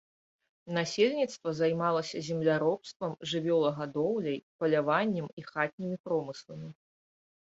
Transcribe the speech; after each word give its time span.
Насельніцтва 0.75 1.49
займалася 1.59 2.21
земляробствам, 2.27 3.11
жывёлагадоўляй, 3.33 4.39
паляваннем 4.63 5.27
і 5.43 5.45
хатнімі 5.51 5.95
промысламі. 6.09 6.69